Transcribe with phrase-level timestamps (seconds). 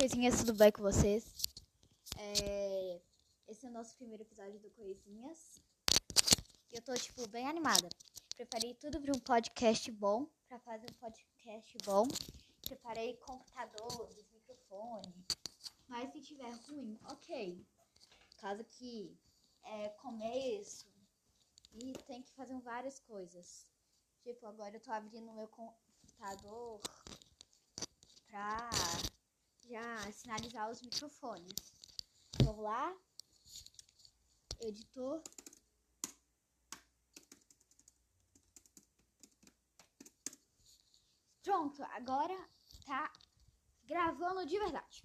[0.00, 1.30] coisinhas, tudo bem com vocês?
[2.16, 3.02] É,
[3.46, 5.60] Esse é o nosso primeiro episódio do Coisinhas.
[6.72, 7.86] Eu tô, tipo, bem animada.
[8.34, 12.08] Preparei tudo para um podcast bom, para fazer um podcast bom.
[12.62, 15.14] Preparei computadores, microfone.
[15.86, 17.62] Mas se tiver ruim, ok.
[18.38, 19.14] Caso que
[19.62, 20.86] é começo
[21.74, 23.66] e tem que fazer várias coisas.
[24.22, 26.80] Tipo, agora eu tô abrindo meu computador
[28.28, 28.69] pra
[29.70, 31.54] já sinalizar os microfones.
[32.42, 32.92] Vamos lá?
[34.60, 35.22] Editor.
[41.44, 42.36] Pronto, agora
[42.84, 43.12] tá
[43.84, 45.04] gravando de verdade.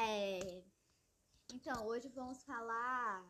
[0.00, 0.64] É,
[1.52, 3.24] então, hoje vamos falar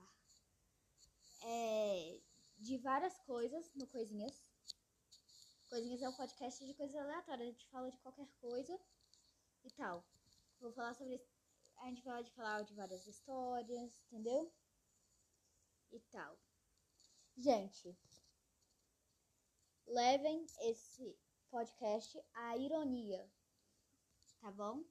[1.43, 2.23] é,
[2.57, 4.43] de várias coisas no Coisinhas.
[5.69, 7.49] Coisinhas é um podcast de coisas aleatórias.
[7.49, 8.81] A gente fala de qualquer coisa
[9.65, 10.05] e tal.
[10.61, 11.21] Vou falar sobre.
[11.79, 14.53] A gente vai falar de várias histórias, entendeu?
[15.91, 16.39] E tal.
[17.37, 17.97] Gente,
[19.87, 21.19] levem esse
[21.51, 23.29] podcast à ironia,
[24.41, 24.85] tá bom?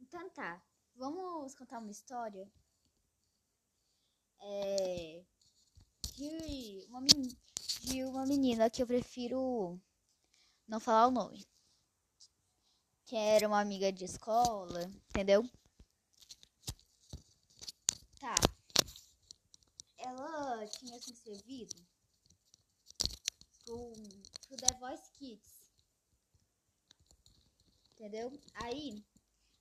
[0.00, 0.60] Então tá,
[0.94, 2.50] vamos contar uma história
[4.40, 5.24] é,
[6.16, 7.00] de, uma
[7.82, 9.80] de uma menina que eu prefiro
[10.66, 11.46] não falar o nome.
[13.12, 15.46] Que era uma amiga de escola, entendeu?
[18.18, 18.36] Tá.
[19.98, 21.74] Ela tinha se inscrevido
[23.66, 23.92] pro,
[24.48, 25.62] pro The Voice Kids.
[27.90, 28.32] Entendeu?
[28.54, 29.04] Aí,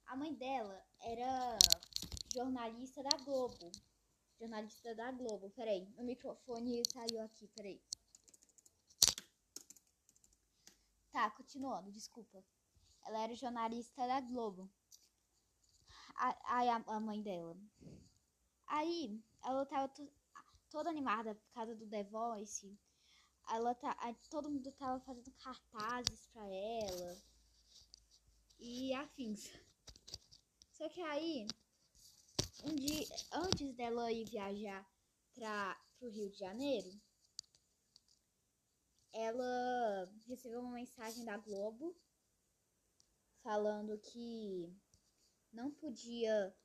[0.05, 1.57] a mãe dela era
[2.33, 3.69] jornalista da Globo.
[4.39, 5.49] Jornalista da Globo.
[5.49, 7.81] Peraí, meu microfone saiu aqui, peraí.
[11.11, 12.41] Tá, continuando, desculpa.
[13.05, 14.69] Ela era jornalista da Globo.
[16.45, 17.57] Aí a, a mãe dela.
[18.67, 20.11] Aí ela tava to-
[20.69, 22.77] toda animada por causa do The Voice.
[23.49, 23.95] Ela tá,
[24.29, 27.17] todo mundo tava fazendo cartazes pra ela
[28.59, 29.49] e afins.
[30.71, 31.47] Só que aí,
[32.63, 34.87] um dia antes dela ir viajar
[35.33, 36.89] para pro Rio de Janeiro,
[39.11, 41.95] ela recebeu uma mensagem da Globo
[43.43, 44.71] falando que
[45.51, 46.55] não podia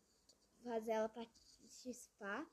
[0.62, 2.46] fazer ela participar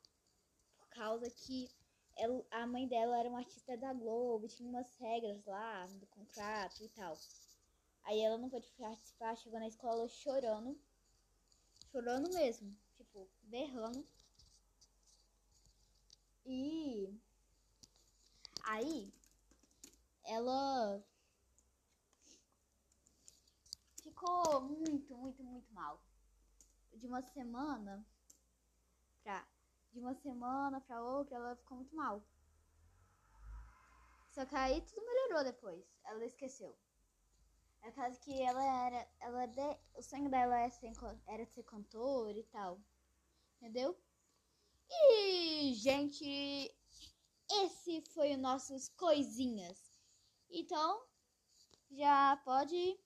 [0.78, 1.70] por causa que
[2.16, 6.84] ela- a mãe dela era uma artista da Globo, tinha umas regras lá do contrato
[6.84, 7.18] e tal.
[8.04, 10.80] Aí ela não pôde participar, chegou na escola chorando.
[11.92, 14.06] Chorando mesmo, tipo, berrando.
[16.46, 17.10] E
[18.64, 19.14] aí
[20.26, 21.04] ela
[24.54, 26.00] ficou muito, muito, muito mal.
[26.94, 28.06] De uma semana
[29.24, 29.48] pra
[29.92, 32.24] de uma semana pra outra, ela ficou muito mal.
[34.32, 35.86] Só que aí tudo melhorou depois.
[36.04, 36.76] Ela esqueceu.
[37.84, 39.08] É caso que ela era.
[39.20, 40.92] Ela de, o sonho dela era ser,
[41.28, 42.82] era ser cantora e tal.
[43.58, 43.96] Entendeu?
[44.90, 46.76] E, gente,
[47.52, 49.92] esse foi o nossos coisinhas.
[50.50, 51.06] Então,
[51.92, 53.00] já pode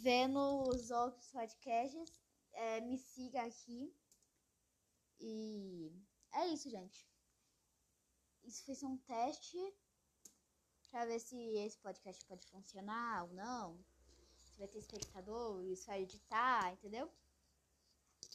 [0.00, 2.12] ver nos outros podcasts.
[2.52, 3.94] É, me siga aqui.
[5.20, 5.92] E
[6.32, 7.08] é isso, gente.
[8.44, 9.58] Isso foi um teste
[10.90, 13.84] pra ver se esse podcast pode funcionar ou não.
[14.44, 17.10] Se vai ter espectador, isso vai editar, entendeu?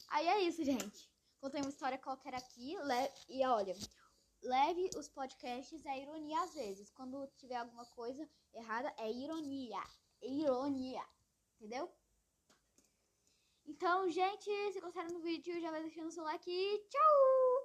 [0.10, 1.10] Aí é isso, gente.
[1.40, 2.76] Contei uma história qualquer aqui.
[3.30, 3.76] E olha,
[4.42, 6.90] leve os podcasts à ironia às vezes.
[6.92, 9.82] Quando tiver alguma coisa errada, é ironia.
[10.22, 11.06] Ironia.
[11.60, 11.92] Entendeu?
[13.66, 17.49] Então, gente, se gostaram do vídeo, já vai deixando o seu like e tchau!